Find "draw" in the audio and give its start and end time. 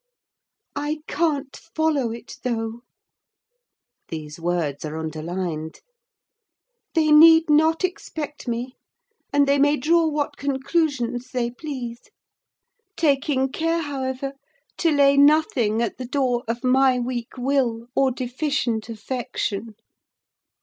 9.77-10.07